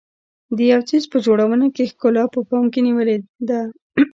[0.55, 3.17] د یو څیز په جوړونه کې ښکلا په پام کې نیولې
[3.49, 3.61] ده.